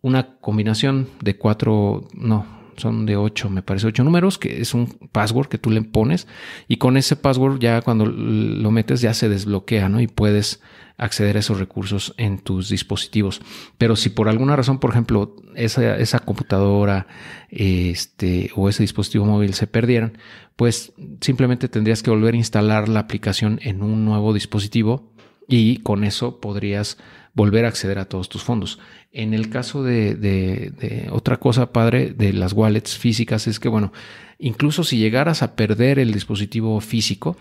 una 0.00 0.38
combinación 0.38 1.08
de 1.20 1.36
cuatro, 1.36 2.08
no, 2.14 2.46
son 2.76 3.06
de 3.06 3.16
8, 3.16 3.50
me 3.50 3.62
parece 3.62 3.86
8 3.86 4.04
números, 4.04 4.38
que 4.38 4.60
es 4.60 4.74
un 4.74 4.86
password 5.12 5.48
que 5.48 5.58
tú 5.58 5.70
le 5.70 5.82
pones 5.82 6.26
y 6.68 6.76
con 6.76 6.96
ese 6.96 7.16
password 7.16 7.58
ya 7.60 7.82
cuando 7.82 8.06
lo 8.06 8.70
metes 8.70 9.00
ya 9.00 9.14
se 9.14 9.28
desbloquea, 9.28 9.88
¿no? 9.88 10.00
Y 10.00 10.06
puedes 10.06 10.60
acceder 10.96 11.36
a 11.36 11.40
esos 11.40 11.58
recursos 11.58 12.14
en 12.16 12.38
tus 12.38 12.68
dispositivos. 12.68 13.40
Pero 13.78 13.96
si 13.96 14.10
por 14.10 14.28
alguna 14.28 14.56
razón, 14.56 14.78
por 14.78 14.90
ejemplo, 14.90 15.34
esa, 15.54 15.96
esa 15.96 16.20
computadora 16.20 17.06
este, 17.50 18.50
o 18.54 18.68
ese 18.68 18.82
dispositivo 18.82 19.24
móvil 19.24 19.54
se 19.54 19.66
perdieran, 19.66 20.18
pues 20.56 20.92
simplemente 21.20 21.68
tendrías 21.68 22.02
que 22.02 22.10
volver 22.10 22.34
a 22.34 22.38
instalar 22.38 22.88
la 22.88 23.00
aplicación 23.00 23.58
en 23.62 23.82
un 23.82 24.04
nuevo 24.04 24.32
dispositivo 24.32 25.12
y 25.48 25.78
con 25.78 26.04
eso 26.04 26.40
podrías 26.40 26.98
volver 27.34 27.64
a 27.64 27.68
acceder 27.68 27.98
a 27.98 28.04
todos 28.04 28.28
tus 28.28 28.42
fondos. 28.42 28.78
En 29.10 29.34
el 29.34 29.48
caso 29.48 29.82
de, 29.82 31.08
otra 31.10 31.38
cosa 31.38 31.72
padre 31.72 32.12
de 32.12 32.32
las 32.32 32.52
wallets 32.52 32.96
físicas 32.98 33.46
es 33.46 33.58
que, 33.58 33.68
bueno, 33.68 33.92
incluso 34.38 34.84
si 34.84 34.98
llegaras 34.98 35.42
a 35.42 35.56
perder 35.56 35.98
el 35.98 36.12
dispositivo 36.12 36.80
físico, 36.80 37.36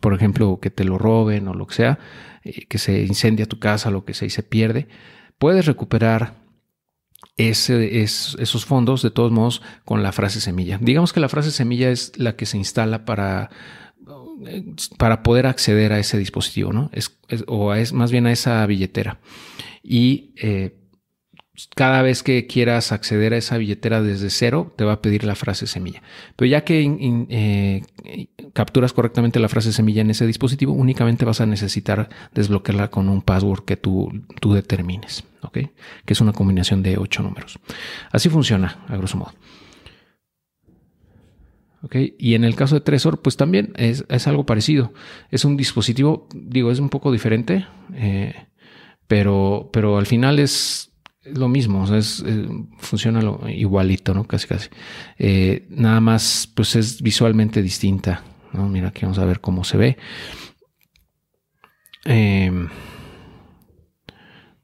por 0.00 0.14
ejemplo, 0.14 0.58
que 0.60 0.70
te 0.70 0.84
lo 0.84 0.98
roben 0.98 1.48
o 1.48 1.54
lo 1.54 1.66
que 1.66 1.74
sea, 1.74 1.98
eh, 2.44 2.66
que 2.66 2.78
se 2.78 3.02
incendia 3.02 3.46
tu 3.46 3.58
casa, 3.58 3.90
lo 3.90 4.04
que 4.04 4.14
sea 4.14 4.26
y 4.26 4.30
se 4.30 4.42
pierde, 4.42 4.88
puedes 5.38 5.66
recuperar 5.66 6.44
esos 7.36 8.64
fondos 8.64 9.02
de 9.02 9.10
todos 9.10 9.32
modos 9.32 9.60
con 9.84 10.02
la 10.02 10.12
frase 10.12 10.40
semilla. 10.40 10.78
Digamos 10.80 11.12
que 11.12 11.20
la 11.20 11.28
frase 11.28 11.50
semilla 11.50 11.90
es 11.90 12.16
la 12.16 12.36
que 12.36 12.46
se 12.46 12.56
instala 12.56 13.04
para 13.04 13.50
para 14.98 15.22
poder 15.22 15.46
acceder 15.46 15.92
a 15.92 15.98
ese 15.98 16.18
dispositivo, 16.18 16.72
¿no? 16.72 16.90
Es, 16.92 17.16
o 17.46 17.74
es 17.74 17.92
más 17.92 18.10
bien 18.12 18.26
a 18.26 18.32
esa 18.32 18.64
billetera. 18.66 19.18
Y 19.82 20.32
eh, 20.36 20.74
cada 21.76 22.02
vez 22.02 22.22
que 22.22 22.46
quieras 22.46 22.90
acceder 22.90 23.32
a 23.32 23.36
esa 23.36 23.58
billetera 23.58 24.02
desde 24.02 24.30
cero, 24.30 24.74
te 24.76 24.84
va 24.84 24.94
a 24.94 25.02
pedir 25.02 25.24
la 25.24 25.36
frase 25.36 25.66
semilla. 25.66 26.02
Pero 26.34 26.48
ya 26.48 26.64
que 26.64 26.82
eh, 27.30 28.26
capturas 28.52 28.92
correctamente 28.92 29.38
la 29.38 29.48
frase 29.48 29.72
semilla 29.72 30.00
en 30.00 30.10
ese 30.10 30.26
dispositivo, 30.26 30.72
únicamente 30.72 31.24
vas 31.24 31.40
a 31.40 31.46
necesitar 31.46 32.08
desbloquearla 32.34 32.90
con 32.90 33.08
un 33.08 33.22
password 33.22 33.64
que 33.64 33.76
tú, 33.76 34.10
tú 34.40 34.52
determines, 34.52 35.24
¿ok? 35.42 35.58
Que 36.04 36.12
es 36.12 36.20
una 36.20 36.32
combinación 36.32 36.82
de 36.82 36.98
ocho 36.98 37.22
números. 37.22 37.58
Así 38.10 38.28
funciona, 38.28 38.84
a 38.88 38.96
grosso 38.96 39.16
modo. 39.16 39.32
Y 41.92 42.34
en 42.34 42.44
el 42.44 42.56
caso 42.56 42.74
de 42.76 42.80
Tresor, 42.80 43.20
pues 43.20 43.36
también 43.36 43.72
es, 43.76 44.04
algo 44.26 44.46
parecido. 44.46 44.92
Es 45.30 45.44
un 45.44 45.56
dispositivo, 45.56 46.28
digo, 46.34 46.70
es 46.70 46.78
un 46.78 46.88
poco 46.88 47.12
diferente, 47.12 47.66
eh, 47.94 48.34
pero, 49.06 49.70
pero 49.72 49.98
al 49.98 50.06
final 50.06 50.38
es 50.38 50.92
lo 51.24 51.48
mismo, 51.48 51.84
es, 51.94 52.22
eh, 52.26 52.46
funciona 52.78 53.20
igualito, 53.50 54.14
¿no? 54.14 54.24
Casi, 54.24 54.46
casi. 54.46 54.68
Eh, 55.18 55.66
nada 55.70 56.00
más, 56.00 56.50
pues 56.54 56.76
es 56.76 57.02
visualmente 57.02 57.62
distinta. 57.62 58.22
Mira, 58.52 58.88
aquí 58.88 59.02
vamos 59.02 59.18
a 59.18 59.24
ver 59.24 59.40
cómo 59.40 59.64
se 59.64 59.76
ve. 59.76 59.96
Em, 62.04 62.68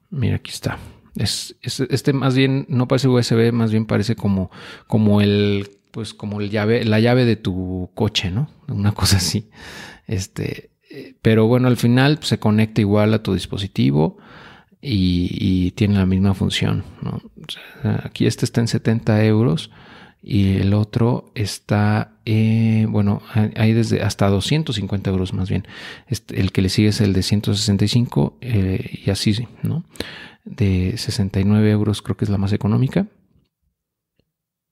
mira, 0.09 0.37
aquí 0.37 0.51
está. 0.51 0.77
Es, 1.15 1.57
este 1.61 2.13
más 2.13 2.35
bien 2.35 2.65
no 2.69 2.87
parece 2.87 3.09
USB, 3.09 3.51
más 3.51 3.71
bien 3.71 3.85
parece 3.85 4.15
como, 4.15 4.49
como 4.87 5.19
el 5.19 5.80
pues 5.91 6.13
como 6.13 6.39
la 6.39 6.99
llave 6.99 7.25
de 7.25 7.35
tu 7.35 7.91
coche, 7.93 8.31
¿no? 8.31 8.49
Una 8.67 8.91
cosa 8.93 9.17
así. 9.17 9.49
Este, 10.07 10.71
eh, 10.89 11.15
pero 11.21 11.47
bueno, 11.47 11.67
al 11.67 11.77
final 11.77 12.19
se 12.21 12.39
conecta 12.39 12.81
igual 12.81 13.13
a 13.13 13.23
tu 13.23 13.33
dispositivo 13.33 14.17
y, 14.81 15.71
tiene 15.71 15.95
la 15.95 16.05
misma 16.05 16.33
función, 16.33 16.83
¿no? 17.01 17.21
aquí 18.03 18.25
este 18.25 18.45
está 18.45 18.61
en 18.61 18.67
70 18.67 19.23
euros 19.25 19.71
y 20.23 20.57
el 20.57 20.73
otro 20.73 21.31
está, 21.33 22.15
eh, 22.25 22.85
bueno, 22.89 23.21
hay 23.33 23.73
desde 23.73 24.01
hasta 24.01 24.27
250 24.27 25.09
euros 25.09 25.33
más 25.33 25.49
bien. 25.49 25.67
Este, 26.07 26.39
el 26.39 26.51
que 26.51 26.61
le 26.61 26.69
sigue 26.69 26.89
es 26.89 27.01
el 27.01 27.13
de 27.13 27.23
165 27.23 28.37
eh, 28.41 28.99
y 29.05 29.09
así, 29.09 29.47
¿no? 29.63 29.83
De 30.43 30.95
69 30.97 31.71
euros 31.71 32.01
creo 32.01 32.17
que 32.17 32.25
es 32.25 32.29
la 32.29 32.37
más 32.37 32.53
económica. 32.53 33.07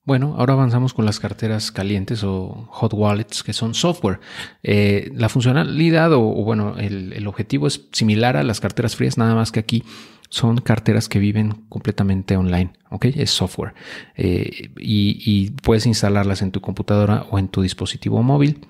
Bueno, 0.09 0.33
ahora 0.39 0.53
avanzamos 0.53 0.95
con 0.95 1.05
las 1.05 1.19
carteras 1.19 1.71
calientes 1.71 2.23
o 2.23 2.65
hot 2.71 2.95
wallets, 2.95 3.43
que 3.43 3.53
son 3.53 3.75
software. 3.75 4.19
Eh, 4.63 5.11
la 5.13 5.29
funcionalidad 5.29 6.11
o, 6.13 6.21
bueno, 6.43 6.79
el, 6.79 7.27
objetivo 7.27 7.67
es 7.67 7.87
similar 7.91 8.35
a 8.35 8.41
las 8.41 8.59
carteras 8.59 8.95
frías, 8.95 9.19
nada 9.19 9.35
más 9.35 9.51
que 9.51 9.59
aquí 9.59 9.83
son 10.27 10.61
carteras 10.61 11.09
que 11.09 11.19
viven 11.19 11.67
completamente 11.69 12.35
online, 12.37 12.73
¿ok? 12.89 13.05
Es 13.05 13.29
software. 13.29 13.75
Eh, 14.15 14.71
y, 14.79 15.51
puedes 15.61 15.85
instalarlas 15.85 16.41
en 16.41 16.49
tu 16.49 16.59
computadora 16.59 17.27
o 17.29 17.37
en 17.37 17.47
tu 17.47 17.61
dispositivo 17.61 18.23
móvil, 18.23 18.65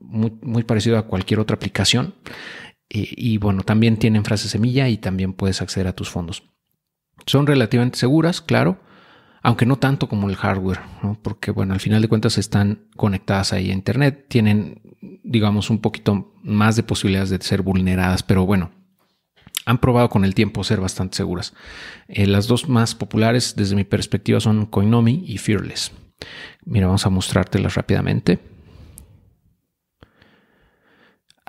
muy, 0.00 0.64
parecido 0.64 0.98
a 0.98 1.02
cualquier 1.02 1.38
otra 1.38 1.54
aplicación. 1.54 2.16
Eh, 2.88 3.06
y 3.16 3.38
bueno, 3.38 3.62
también 3.62 3.96
tienen 3.96 4.24
frase 4.24 4.48
semilla 4.48 4.88
y 4.88 4.98
también 4.98 5.34
puedes 5.34 5.62
acceder 5.62 5.86
a 5.86 5.94
tus 5.94 6.10
fondos. 6.10 6.42
Son 7.26 7.46
relativamente 7.46 7.96
seguras, 7.96 8.40
claro 8.40 8.89
aunque 9.42 9.66
no 9.66 9.76
tanto 9.76 10.08
como 10.08 10.28
el 10.28 10.36
hardware, 10.36 10.80
porque 11.22 11.50
bueno, 11.50 11.74
al 11.74 11.80
final 11.80 12.02
de 12.02 12.08
cuentas 12.08 12.38
están 12.38 12.86
conectadas 12.96 13.52
ahí 13.52 13.70
a 13.70 13.74
Internet, 13.74 14.26
tienen, 14.28 14.82
digamos, 15.22 15.70
un 15.70 15.80
poquito 15.80 16.34
más 16.42 16.76
de 16.76 16.82
posibilidades 16.82 17.30
de 17.30 17.40
ser 17.40 17.62
vulneradas, 17.62 18.22
pero 18.22 18.44
bueno, 18.44 18.70
han 19.66 19.78
probado 19.78 20.08
con 20.08 20.24
el 20.24 20.34
tiempo 20.34 20.64
ser 20.64 20.80
bastante 20.80 21.16
seguras. 21.16 21.54
Eh, 22.08 22.26
las 22.26 22.46
dos 22.46 22.68
más 22.68 22.94
populares 22.94 23.54
desde 23.56 23.76
mi 23.76 23.84
perspectiva 23.84 24.40
son 24.40 24.66
Coinomi 24.66 25.24
y 25.26 25.38
Fearless. 25.38 25.92
Mira, 26.64 26.86
vamos 26.86 27.06
a 27.06 27.10
mostrártelas 27.10 27.74
rápidamente. 27.74 28.38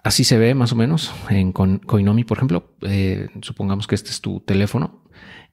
Así 0.03 0.23
se 0.23 0.37
ve 0.37 0.55
más 0.55 0.71
o 0.71 0.75
menos 0.75 1.13
en 1.29 1.51
Coinomi, 1.51 2.23
por 2.23 2.37
ejemplo. 2.37 2.75
Eh, 2.81 3.29
supongamos 3.41 3.85
que 3.85 3.95
este 3.95 4.09
es 4.09 4.21
tu 4.21 4.39
teléfono 4.39 5.00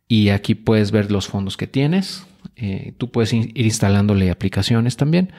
y 0.09 0.31
aquí 0.31 0.55
puedes 0.55 0.91
ver 0.91 1.12
los 1.12 1.29
fondos 1.29 1.59
que 1.59 1.67
tienes. 1.67 2.27
Eh, 2.57 2.95
tú 2.97 3.11
puedes 3.12 3.33
ir 3.35 3.53
instalándole 3.55 4.31
aplicaciones 4.31 4.97
también. 4.97 5.33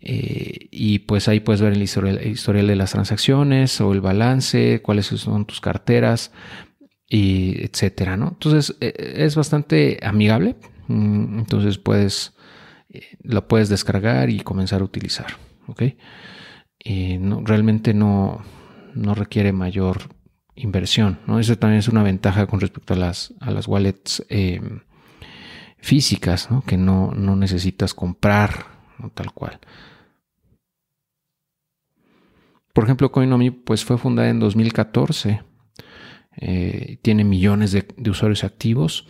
Eh, 0.00 0.68
y 0.70 1.00
pues 1.00 1.28
ahí 1.28 1.40
puedes 1.40 1.60
ver 1.60 1.74
el 1.74 1.82
historial, 1.82 2.66
de 2.66 2.76
las 2.76 2.92
transacciones 2.92 3.78
o 3.82 3.92
el 3.92 4.00
balance, 4.00 4.80
cuáles 4.82 5.06
son 5.06 5.44
tus 5.44 5.60
carteras, 5.60 6.32
y 7.06 7.62
etcétera, 7.62 8.16
¿no? 8.16 8.28
Entonces 8.28 8.76
e, 8.80 8.94
es 9.16 9.36
bastante 9.36 9.98
amigable. 10.02 10.56
Mm, 10.88 11.40
entonces 11.40 11.76
puedes, 11.76 12.34
eh, 12.88 13.02
lo 13.22 13.46
puedes 13.46 13.68
descargar 13.68 14.30
y 14.30 14.40
comenzar 14.40 14.80
a 14.80 14.84
utilizar. 14.84 15.36
realmente 17.44 17.92
no, 17.92 18.42
no 18.94 19.14
requiere 19.14 19.52
mayor 19.52 20.19
inversión. 20.54 21.18
¿no? 21.26 21.38
Eso 21.38 21.56
también 21.56 21.78
es 21.78 21.88
una 21.88 22.02
ventaja 22.02 22.46
con 22.46 22.60
respecto 22.60 22.94
a 22.94 22.96
las, 22.96 23.34
a 23.40 23.50
las 23.50 23.66
wallets 23.66 24.24
em, 24.28 24.80
físicas, 25.78 26.48
que 26.66 26.76
no, 26.76 27.12
necesitas 27.14 27.94
comprar 27.94 28.66
tal 29.14 29.32
cual. 29.32 29.58
Por 32.72 32.84
ejemplo, 32.84 33.10
Coinomi 33.10 33.50
pues, 33.50 33.84
fue 33.84 33.98
fundada 33.98 34.28
en 34.28 34.38
2014. 34.38 35.42
Eh, 36.36 36.98
tiene 37.02 37.24
millones 37.24 37.72
de, 37.72 37.86
usuarios 38.08 38.44
activos 38.44 39.06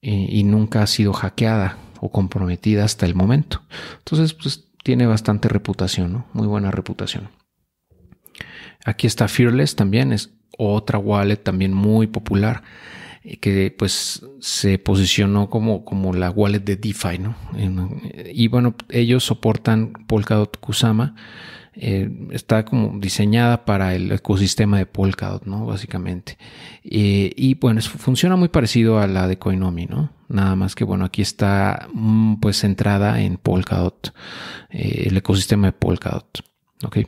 eh, 0.00 0.26
y 0.30 0.44
nunca 0.44 0.82
ha 0.82 0.86
sido 0.86 1.12
hackeada 1.12 1.78
o 2.00 2.10
comprometida 2.10 2.84
hasta 2.84 3.06
el 3.06 3.14
momento. 3.14 3.62
Entonces, 3.98 4.34
pues 4.34 4.70
tiene 4.82 5.06
bastante 5.06 5.48
reputación, 5.48 6.26
muy 6.32 6.46
buena 6.46 6.70
reputación. 6.70 7.30
Aquí 8.84 9.06
está 9.06 9.28
Fearless 9.28 9.76
también, 9.76 10.12
es 10.12 10.34
otra 10.58 10.98
wallet 10.98 11.36
también 11.36 11.72
muy 11.72 12.06
popular 12.06 12.62
eh, 13.24 13.38
que 13.38 13.74
pues 13.76 14.24
se 14.38 14.78
posicionó 14.78 15.48
como, 15.48 15.84
como 15.84 16.12
la 16.12 16.30
wallet 16.30 16.60
de 16.60 16.76
DeFi, 16.76 17.18
¿no? 17.18 17.34
Y 18.32 18.48
bueno, 18.48 18.74
ellos 18.90 19.24
soportan 19.24 19.94
Polkadot 20.06 20.58
Kusama, 20.58 21.14
eh, 21.72 22.10
está 22.30 22.64
como 22.64 23.00
diseñada 23.00 23.64
para 23.64 23.94
el 23.94 24.12
ecosistema 24.12 24.76
de 24.76 24.84
Polkadot, 24.84 25.46
¿no? 25.46 25.64
Básicamente. 25.64 26.36
Eh, 26.84 27.32
y 27.34 27.54
bueno, 27.54 27.80
funciona 27.80 28.36
muy 28.36 28.48
parecido 28.48 29.00
a 29.00 29.06
la 29.06 29.26
de 29.26 29.38
Coinomi, 29.38 29.86
¿no? 29.86 30.12
Nada 30.28 30.54
más 30.54 30.74
que 30.74 30.84
bueno, 30.84 31.06
aquí 31.06 31.22
está 31.22 31.88
mm, 31.94 32.36
pues 32.40 32.58
centrada 32.58 33.22
en 33.22 33.38
Polkadot, 33.38 34.14
el 34.70 35.16
ecosistema 35.16 35.68
de 35.68 35.72
Polkadot. 35.72 36.53
¿Ok? 36.82 36.98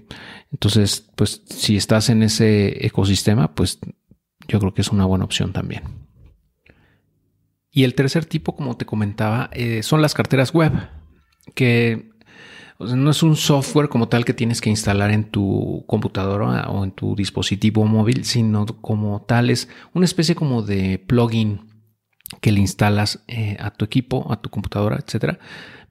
Entonces, 0.52 1.10
pues 1.16 1.42
si 1.46 1.76
estás 1.76 2.08
en 2.10 2.22
ese 2.22 2.86
ecosistema, 2.86 3.54
pues 3.54 3.78
yo 4.48 4.60
creo 4.60 4.74
que 4.74 4.82
es 4.82 4.88
una 4.88 5.06
buena 5.06 5.24
opción 5.24 5.52
también. 5.52 5.82
Y 7.70 7.84
el 7.84 7.94
tercer 7.94 8.24
tipo, 8.24 8.56
como 8.56 8.76
te 8.76 8.86
comentaba, 8.86 9.50
eh, 9.52 9.82
son 9.82 10.00
las 10.00 10.14
carteras 10.14 10.54
web, 10.54 10.72
que 11.54 12.10
no 12.78 13.10
es 13.10 13.22
un 13.22 13.36
software 13.36 13.88
como 13.88 14.08
tal 14.08 14.24
que 14.24 14.34
tienes 14.34 14.60
que 14.60 14.70
instalar 14.70 15.10
en 15.10 15.30
tu 15.30 15.84
computadora 15.86 16.68
o 16.68 16.84
en 16.84 16.92
tu 16.92 17.14
dispositivo 17.14 17.84
móvil, 17.84 18.24
sino 18.24 18.66
como 18.66 19.22
tal 19.22 19.50
es 19.50 19.68
una 19.94 20.04
especie 20.04 20.34
como 20.34 20.62
de 20.62 20.98
plugin 20.98 21.68
que 22.40 22.52
le 22.52 22.60
instalas 22.60 23.24
eh, 23.28 23.56
a 23.60 23.70
tu 23.70 23.84
equipo, 23.84 24.30
a 24.30 24.40
tu 24.40 24.50
computadora, 24.50 24.96
etcétera, 24.96 25.38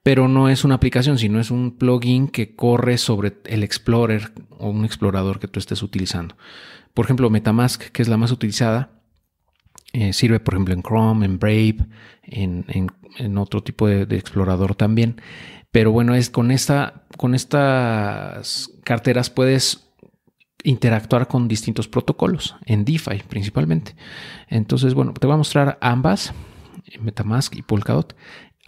pero 0.05 0.27
no 0.27 0.49
es 0.49 0.63
una 0.63 0.75
aplicación, 0.75 1.17
sino 1.17 1.39
es 1.39 1.49
un 1.49 1.79
plugin 1.79 2.27
que 2.27 2.55
corre 2.55 2.99
sobre 2.99 3.37
el 3.45 3.63
Explorer 3.63 4.33
o 4.51 4.69
un 4.69 4.85
explorador 4.85 5.39
que 5.39 5.47
tú 5.47 5.57
estés 5.57 5.81
utilizando. 5.81 6.37
Por 6.93 7.05
ejemplo, 7.05 7.31
Metamask, 7.31 7.81
que 7.85 8.03
es 8.03 8.07
la 8.07 8.15
más 8.15 8.29
utilizada, 8.29 9.01
eh, 9.93 10.13
sirve, 10.13 10.39
por 10.39 10.53
ejemplo, 10.53 10.75
en 10.75 10.83
Chrome, 10.83 11.25
en 11.25 11.39
Brave, 11.39 11.77
en, 12.21 13.37
otro 13.39 13.63
tipo 13.63 13.87
de, 13.87 14.03
explorador 14.15 14.75
también. 14.75 15.19
Pero 15.71 15.91
bueno, 15.91 16.13
es 16.13 16.29
con, 16.29 16.51
esta, 16.51 17.05
con 17.17 17.33
estas 17.33 18.69
carteras 18.83 19.31
puedes 19.31 19.89
interactuar 20.63 21.27
con 21.27 21.47
distintos 21.47 21.87
protocolos, 21.87 22.55
en 22.67 22.85
DeFi 22.85 23.23
principalmente. 23.27 23.95
Entonces, 24.49 24.93
bueno, 24.93 25.15
te 25.15 25.25
voy 25.25 25.33
a 25.33 25.37
mostrar 25.37 25.79
ambas, 25.81 26.31
Metamask 27.01 27.55
y 27.55 27.63
Polkadot. 27.63 28.15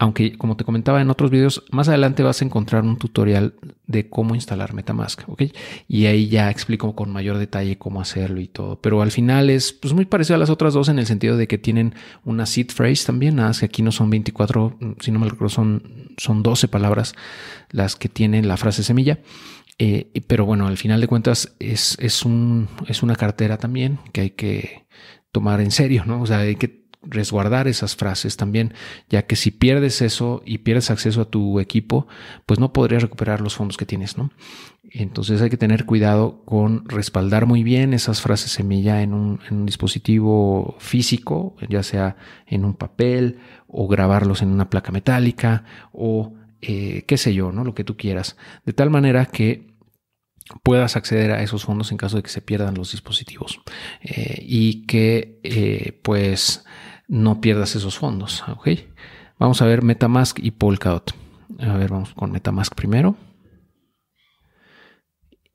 Aunque, 0.00 0.38
como 0.38 0.56
te 0.56 0.64
comentaba 0.64 1.00
en 1.00 1.10
otros 1.10 1.28
videos, 1.28 1.64
más 1.72 1.88
adelante 1.88 2.22
vas 2.22 2.40
a 2.40 2.44
encontrar 2.44 2.84
un 2.84 2.98
tutorial 2.98 3.54
de 3.88 4.08
cómo 4.08 4.36
instalar 4.36 4.72
Metamask, 4.72 5.28
¿ok? 5.28 5.42
Y 5.88 6.06
ahí 6.06 6.28
ya 6.28 6.50
explico 6.50 6.94
con 6.94 7.10
mayor 7.10 7.36
detalle 7.36 7.78
cómo 7.78 8.00
hacerlo 8.00 8.40
y 8.40 8.46
todo. 8.46 8.80
Pero 8.80 9.02
al 9.02 9.10
final 9.10 9.50
es 9.50 9.72
pues, 9.72 9.94
muy 9.94 10.04
parecido 10.04 10.36
a 10.36 10.38
las 10.38 10.50
otras 10.50 10.72
dos 10.72 10.88
en 10.88 11.00
el 11.00 11.06
sentido 11.06 11.36
de 11.36 11.48
que 11.48 11.58
tienen 11.58 11.94
una 12.24 12.46
seed 12.46 12.68
phrase 12.68 13.04
también, 13.04 13.34
nada 13.34 13.48
más 13.48 13.58
que 13.58 13.66
aquí 13.66 13.82
no 13.82 13.90
son 13.90 14.08
24, 14.08 14.78
si 15.00 15.10
no 15.10 15.18
me 15.18 15.28
recuerdo, 15.28 15.48
son, 15.48 16.12
son 16.16 16.44
12 16.44 16.68
palabras 16.68 17.14
las 17.70 17.96
que 17.96 18.08
tienen 18.08 18.46
la 18.46 18.56
frase 18.56 18.84
semilla. 18.84 19.18
Eh, 19.80 20.12
pero 20.28 20.44
bueno, 20.44 20.68
al 20.68 20.76
final 20.76 21.00
de 21.00 21.08
cuentas 21.08 21.56
es, 21.58 21.96
es, 22.00 22.24
un, 22.24 22.68
es 22.86 23.02
una 23.02 23.16
cartera 23.16 23.58
también 23.58 23.98
que 24.12 24.20
hay 24.20 24.30
que 24.30 24.86
tomar 25.32 25.60
en 25.60 25.72
serio, 25.72 26.04
¿no? 26.06 26.20
O 26.22 26.26
sea, 26.26 26.38
hay 26.38 26.56
que 26.56 26.87
resguardar 27.02 27.68
esas 27.68 27.96
frases 27.96 28.36
también, 28.36 28.74
ya 29.08 29.22
que 29.22 29.36
si 29.36 29.50
pierdes 29.50 30.02
eso 30.02 30.42
y 30.44 30.58
pierdes 30.58 30.90
acceso 30.90 31.20
a 31.20 31.30
tu 31.30 31.60
equipo, 31.60 32.06
pues 32.46 32.58
no 32.58 32.72
podrías 32.72 33.02
recuperar 33.02 33.40
los 33.40 33.54
fondos 33.54 33.76
que 33.76 33.86
tienes, 33.86 34.18
¿no? 34.18 34.30
Entonces 34.90 35.42
hay 35.42 35.50
que 35.50 35.56
tener 35.58 35.84
cuidado 35.84 36.42
con 36.44 36.88
respaldar 36.88 37.46
muy 37.46 37.62
bien 37.62 37.92
esas 37.92 38.22
frases 38.22 38.50
semilla 38.50 39.02
en 39.02 39.12
un, 39.12 39.40
en 39.48 39.58
un 39.58 39.66
dispositivo 39.66 40.76
físico, 40.78 41.56
ya 41.68 41.82
sea 41.82 42.16
en 42.46 42.64
un 42.64 42.74
papel 42.74 43.38
o 43.66 43.86
grabarlos 43.86 44.40
en 44.40 44.48
una 44.48 44.70
placa 44.70 44.90
metálica 44.90 45.64
o 45.92 46.32
eh, 46.62 47.04
qué 47.06 47.18
sé 47.18 47.34
yo, 47.34 47.52
¿no? 47.52 47.64
Lo 47.64 47.74
que 47.74 47.84
tú 47.84 47.96
quieras, 47.96 48.36
de 48.64 48.72
tal 48.72 48.90
manera 48.90 49.26
que 49.26 49.68
puedas 50.62 50.96
acceder 50.96 51.32
a 51.32 51.42
esos 51.42 51.64
fondos 51.64 51.92
en 51.92 51.98
caso 51.98 52.16
de 52.16 52.22
que 52.22 52.30
se 52.30 52.40
pierdan 52.40 52.74
los 52.74 52.92
dispositivos 52.92 53.60
eh, 54.00 54.42
y 54.42 54.86
que 54.86 55.38
eh, 55.42 56.00
pues 56.02 56.64
no 57.08 57.40
pierdas 57.40 57.74
esos 57.74 57.98
fondos. 57.98 58.44
¿ok? 58.48 58.68
Vamos 59.38 59.60
a 59.62 59.66
ver 59.66 59.82
Metamask 59.82 60.38
y 60.40 60.52
Polkadot. 60.52 61.14
A 61.58 61.76
ver, 61.76 61.90
vamos 61.90 62.14
con 62.14 62.30
Metamask 62.30 62.74
primero. 62.74 63.16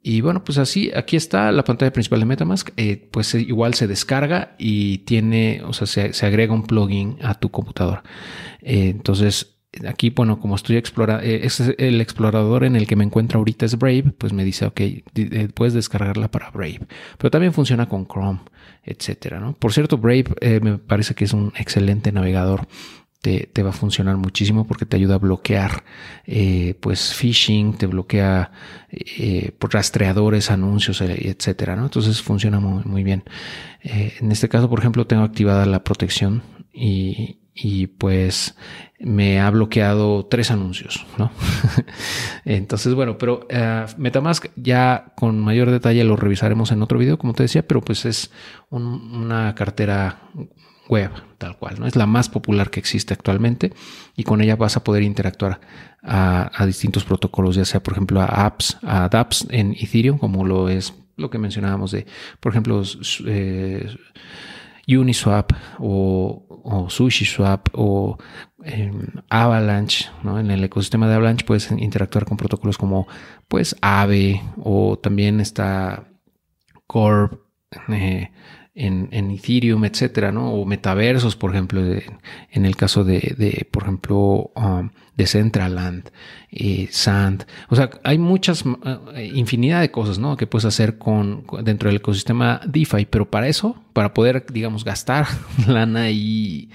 Y 0.06 0.20
bueno, 0.20 0.44
pues 0.44 0.58
así, 0.58 0.92
aquí 0.94 1.16
está 1.16 1.50
la 1.54 1.64
pantalla 1.64 1.94
principal 1.94 2.20
de 2.20 2.26
Metamask. 2.26 2.72
Eh, 2.76 3.08
pues 3.10 3.34
igual 3.36 3.74
se 3.74 3.88
descarga 3.88 4.56
y 4.58 4.98
tiene, 5.00 5.62
o 5.64 5.72
sea, 5.72 5.88
se, 5.88 6.26
agrega 6.26 6.54
un 6.54 6.64
plugin 6.64 7.18
a 7.22 7.36
tu 7.36 7.50
computadora. 7.52 8.04
Eh, 8.62 8.90
entonces, 8.90 9.53
aquí, 9.88 10.10
bueno, 10.10 10.40
como 10.40 10.56
estoy 10.56 10.78
explorando, 10.78 11.24
eh, 11.24 11.46
es 11.46 11.60
el 11.60 12.02
explorador 12.02 12.64
en 12.64 12.76
el 12.76 12.88
que 12.88 12.96
me 12.96 13.04
encuentro 13.04 13.40
ahorita 13.40 13.66
es 13.66 13.78
Brave, 13.78 14.14
pues 14.18 14.34
me 14.34 14.44
dice, 14.44 14.66
ok, 14.66 14.82
puedes 15.54 15.74
descargarla 15.74 16.30
para 16.30 16.52
Brave. 16.52 16.82
Pero 17.18 17.32
también 17.32 17.54
funciona 17.54 17.88
con 17.88 18.06
Chrome, 18.08 18.40
etcétera, 18.84 19.40
¿no? 19.40 19.54
Por 19.54 19.74
cierto, 19.74 19.98
Brave 19.98 20.26
eh, 20.42 20.60
me 20.62 20.78
parece 20.78 21.16
que 21.16 21.26
es 21.26 21.34
un 21.34 21.54
excelente 21.58 22.12
navegador. 22.12 22.68
Te, 23.22 23.64
va 23.64 23.70
a 23.70 23.74
funcionar 23.74 24.18
muchísimo 24.18 24.68
porque 24.68 24.86
te 24.86 24.98
ayuda 24.98 25.16
a 25.16 25.18
bloquear 25.18 25.86
eh, 26.26 26.76
pues 26.82 27.14
phishing, 27.14 27.78
te 27.78 27.86
bloquea 27.86 28.52
por 29.60 29.74
rastreadores, 29.74 30.52
anuncios, 30.52 31.00
etcétera, 31.00 31.78
¿no? 31.78 31.84
Entonces 31.84 32.22
funciona 32.22 32.60
muy, 32.60 32.84
muy 32.84 33.02
bien. 33.02 33.24
en 33.82 34.30
este 34.30 34.50
caso, 34.50 34.70
por 34.70 34.80
ejemplo, 34.80 35.08
tengo 35.08 35.24
activada 35.24 35.66
la 35.66 35.86
protección 35.86 36.44
y, 36.74 37.38
y 37.56 37.88
pues 37.88 38.56
me 39.00 39.40
ha 39.40 39.50
bloqueado 39.50 40.26
tres 40.26 40.50
anuncios, 40.50 41.06
¿no? 41.18 41.32
Entonces, 42.46 42.94
bueno, 42.94 43.18
pero 43.18 43.46
eh, 43.50 43.86
Metamask 43.98 44.48
ya 44.56 45.14
con 45.16 45.40
mayor 45.40 45.70
detalle 45.70 46.04
lo 46.04 46.16
revisaremos 46.16 46.72
en 46.72 46.82
otro 46.82 46.98
video, 46.98 47.18
como 47.18 47.34
te 47.34 47.44
decía, 47.44 47.68
pero 47.68 47.82
pues 47.82 48.06
es 48.06 48.32
una 48.70 49.54
cartera 49.56 50.30
web, 50.90 51.12
tal 51.38 51.58
cual, 51.58 51.80
¿no? 51.80 51.86
Es 51.86 51.96
la 51.96 52.06
más 52.06 52.30
popular 52.30 52.70
que 52.70 52.80
existe 52.80 53.14
actualmente 53.14 53.74
y 54.16 54.24
con 54.24 54.42
ella 54.42 54.56
vas 54.56 54.78
a 54.78 54.84
poder 54.84 55.04
interactuar 55.04 55.62
a, 56.02 56.66
distintos 56.66 57.04
protocolos, 57.04 57.56
ya 57.56 57.66
sea, 57.66 57.82
por 57.82 57.94
ejemplo, 57.94 58.22
a 58.22 58.46
apps, 58.46 58.78
a 58.84 59.08
dApps 59.10 59.48
en 59.50 59.74
Ethereum, 59.74 60.18
como 60.18 60.46
lo 60.46 60.70
es 60.70 60.94
lo 61.16 61.30
que 61.30 61.38
mencionábamos 61.38 61.92
de, 61.92 62.06
por 62.40 62.52
ejemplo, 62.52 62.82
eh, 63.26 63.96
Uniswap 64.88 65.54
o, 65.80 66.88
SushiSwap 66.90 67.70
o 67.74 68.18
em, 68.64 69.08
Avalanche, 69.30 70.10
¿no? 70.24 70.40
En 70.40 70.52
el 70.52 70.64
ecosistema 70.64 71.08
de 71.08 71.16
Avalanche 71.16 71.46
puedes 71.46 71.72
interactuar 71.72 72.26
con 72.26 72.38
protocolos 72.38 72.78
como 72.78 73.08
pues 73.48 73.76
Aave 73.82 74.42
o 74.58 74.98
también 74.98 75.40
está 75.40 76.08
Corp, 76.88 77.42
eh, 77.90 78.32
en, 78.76 79.32
Ethereum, 79.32 79.86
etcétera, 79.86 80.32
¿no? 80.32 80.52
O 80.52 80.66
metaversos, 80.66 81.36
por 81.36 81.52
ejemplo, 81.52 81.82
en 81.82 82.66
el 82.66 82.76
caso 82.76 83.04
de, 83.04 83.68
por 83.70 83.84
ejemplo, 83.84 84.52
um, 84.56 84.90
de 85.16 85.28
Centraland, 85.28 86.10
eh, 86.52 86.88
Sand. 86.90 87.46
O 87.70 87.76
sea, 87.76 87.92
hay 88.04 88.18
muchas, 88.18 88.66
uh, 88.66 88.78
infinidad 89.34 89.82
de 89.82 89.92
cosas, 89.92 90.18
¿no? 90.18 90.36
Que 90.38 90.48
puedes 90.48 90.66
hacer 90.66 90.98
con, 90.98 91.46
dentro 91.64 91.90
del 91.90 91.98
ecosistema 91.98 92.62
DeFi, 92.66 93.06
pero 93.06 93.30
para 93.30 93.48
eso, 93.48 93.76
para 93.94 94.14
poder, 94.14 94.46
digamos, 94.52 94.84
gastar 94.84 95.28
lana 95.68 96.10
y 96.10 96.72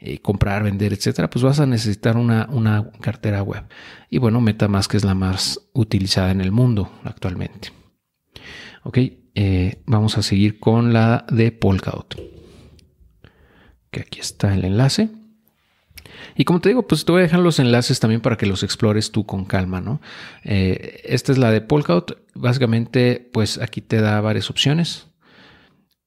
eh, 0.00 0.20
comprar, 0.20 0.62
vender, 0.62 0.94
etcétera, 0.94 1.28
pues 1.28 1.42
vas 1.42 1.60
a 1.60 1.66
necesitar 1.66 2.16
una, 2.16 2.48
una 2.50 2.90
cartera 3.00 3.42
web. 3.42 3.64
Y 4.08 4.16
bueno, 4.18 4.40
MetaMask 4.40 4.94
es 4.94 5.04
la 5.04 5.14
más 5.14 5.60
utilizada 5.74 6.30
en 6.30 6.40
el 6.40 6.50
mundo 6.50 6.90
actualmente. 7.04 7.72
Ok, 8.84 8.98
eh, 9.34 9.82
vamos 9.86 10.18
a 10.18 10.22
seguir 10.22 10.58
con 10.58 10.92
la 10.92 11.26
de 11.30 11.52
Polkadot. 11.52 12.20
Que 13.90 14.00
aquí 14.00 14.20
está 14.20 14.54
el 14.54 14.64
enlace. 14.64 15.10
Y 16.34 16.44
como 16.44 16.60
te 16.60 16.70
digo, 16.70 16.86
pues 16.86 17.04
te 17.04 17.12
voy 17.12 17.20
a 17.20 17.24
dejar 17.24 17.40
los 17.40 17.58
enlaces 17.58 18.00
también 18.00 18.20
para 18.20 18.36
que 18.36 18.46
los 18.46 18.62
explores 18.62 19.12
tú 19.12 19.26
con 19.26 19.44
calma, 19.44 19.80
¿no? 19.80 20.00
Eh, 20.44 21.02
esta 21.04 21.32
es 21.32 21.38
la 21.38 21.50
de 21.50 21.60
Polkadot. 21.60 22.22
Básicamente, 22.34 23.28
pues 23.32 23.58
aquí 23.58 23.80
te 23.80 24.00
da 24.00 24.20
varias 24.20 24.50
opciones. 24.50 25.08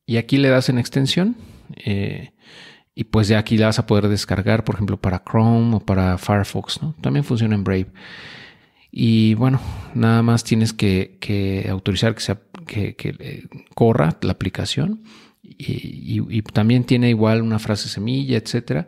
Y 0.06 0.18
aquí 0.18 0.38
le 0.38 0.50
das 0.50 0.70
en 0.70 0.80
extensión. 0.80 1.36
Eh, 1.78 2.32
y 2.96 3.06
pues 3.06 3.28
ya 3.28 3.40
aquí 3.40 3.58
la 3.58 3.68
vas 3.68 3.80
a 3.80 3.88
poder 3.88 4.08
descargar, 4.08 4.64
por 4.64 4.76
ejemplo, 4.76 4.98
para 4.98 5.24
Chrome 5.24 5.76
o 5.76 5.80
para 5.82 6.18
Firefox, 6.18 6.82
¿no? 6.82 6.96
También 7.02 7.26
funciona 7.26 7.56
en 7.56 7.64
Brave. 7.64 7.88
Y 8.90 9.34
bueno, 9.34 9.60
nada 9.94 10.22
más 10.22 10.46
tienes 10.46 10.72
que, 10.72 11.68
autorizar 11.70 12.16
que, 12.16 12.22
sea, 12.22 12.40
que, 12.66 12.96
eh, 13.02 13.44
corra 13.74 14.18
la 14.22 14.34
aplicación. 14.34 15.04
Y, 15.42 16.42
también 16.42 16.86
tiene 16.86 17.10
igual 17.10 17.42
una 17.42 17.60
frase 17.60 17.88
semilla, 17.88 18.38
etcétera. 18.38 18.88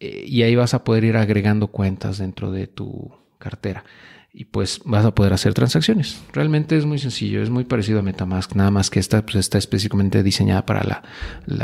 Eh, 0.00 0.24
y 0.26 0.42
ahí 0.42 0.54
vas 0.54 0.74
a 0.74 0.84
poder 0.84 1.04
ir 1.04 1.16
agregando 1.16 1.68
cuentas 1.68 2.18
dentro 2.18 2.50
de 2.50 2.66
tu 2.66 3.12
cartera. 3.38 3.84
Y 4.32 4.46
pues 4.46 4.80
vas 4.86 5.04
a 5.04 5.14
poder 5.14 5.34
hacer 5.34 5.52
transacciones. 5.52 6.22
Realmente 6.32 6.76
es 6.78 6.86
muy 6.86 6.98
sencillo, 6.98 7.42
es 7.42 7.50
muy 7.50 7.64
parecido 7.64 7.98
a 7.98 8.02
Metamask, 8.02 8.54
nada 8.54 8.70
más 8.70 8.88
que 8.88 8.98
esta 8.98 9.24
pues, 9.26 9.36
está 9.36 9.58
específicamente 9.58 10.22
diseñada 10.22 10.64
para 10.64 11.02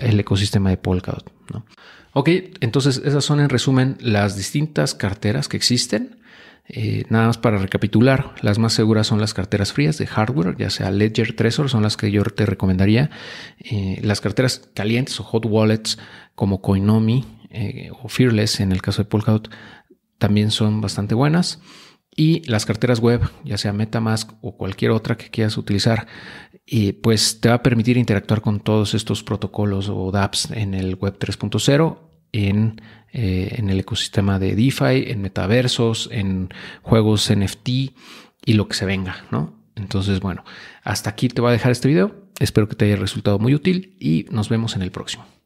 el 0.03 0.21
ecosistema 0.21 0.69
de 0.69 0.77
Polkadot. 0.77 1.33
Ok, 2.13 2.29
entonces 2.61 3.01
esas 3.05 3.25
son 3.25 3.41
en 3.41 3.49
resumen 3.49 3.97
las 4.01 4.37
distintas 4.37 4.95
carteras 4.95 5.49
que 5.49 5.57
existen. 5.57 6.18
Eh, 6.71 7.05
nada 7.09 7.29
más 7.29 7.39
para 7.39 7.57
recapitular, 7.57 8.35
las 8.43 8.59
más 8.59 8.75
seguras 8.75 9.07
son 9.07 9.21
las 9.21 9.33
carteras 9.33 9.73
frías 9.73 9.97
de 9.97 10.07
hardware, 10.07 10.55
ya 10.59 10.69
sea 10.69 10.91
Ledger, 10.91 11.35
Trezor, 11.35 11.71
son 11.71 11.83
las 11.83 11.97
que 11.97 12.11
yo 12.11 12.23
te 12.25 12.45
recomendaría. 12.45 13.11
Eh, 13.59 14.01
las 14.03 14.21
carteras 14.21 14.71
calientes 14.75 15.19
o 15.19 15.25
hot 15.25 15.47
wallets 15.47 15.99
como 16.35 16.61
Coinomi 16.61 17.25
eh, 17.51 17.91
o 18.03 18.09
Fearless 18.09 18.61
en 18.61 18.73
el 18.73 18.83
caso 18.83 19.03
de 19.03 19.09
Polkadot 19.09 19.51
también 20.19 20.51
son 20.51 20.81
bastante 20.81 21.15
buenas. 21.15 21.61
Y 22.15 22.43
las 22.51 22.67
carteras 22.67 22.99
web, 22.99 23.21
ya 23.45 23.57
sea 23.59 23.73
Metamask 23.73 24.33
o 24.43 24.57
cualquier 24.57 24.91
otra 24.91 25.17
que 25.17 25.31
quieras 25.31 25.57
utilizar, 25.57 26.09
pues 27.01 27.41
te 27.41 27.49
va 27.49 27.55
a 27.55 27.63
permitir 27.63 27.97
interactuar 27.97 28.41
con 28.41 28.59
todos 28.59 28.95
estos 28.95 29.23
protocolos 29.23 29.89
o 29.89 30.11
dApps 30.11 30.51
en 30.51 30.75
el 30.75 30.97
web 30.97 31.17
3.0 31.17 32.08
en, 32.33 32.81
eh, 33.13 33.55
en 33.59 33.71
el 33.71 33.81
ecosistema 33.81 34.39
de 34.39 34.55
DeFi, 34.55 35.11
en 35.11 35.23
metaversos, 35.23 36.09
en 36.13 36.49
juegos 36.83 37.31
NFT 37.31 37.69
y 37.69 38.53
lo 38.55 38.69
que 38.69 38.75
se 38.75 38.85
venga, 38.85 39.25
¿no? 39.31 39.55
Entonces, 39.77 40.21
bueno, 40.21 40.45
hasta 40.83 41.11
aquí 41.11 41.29
te 41.29 41.41
voy 41.41 41.51
a 41.51 41.53
dejar 41.53 41.73
este 41.73 41.89
video. 41.89 42.15
Espero 42.41 42.69
que 42.69 42.77
te 42.77 42.87
haya 42.87 42.97
resultado 42.97 43.39
muy 43.39 43.55
útil 43.55 43.97
y 43.99 44.27
nos 44.31 44.49
vemos 44.49 44.77
en 44.77 44.83
el 44.83 44.91
próximo. 44.91 45.38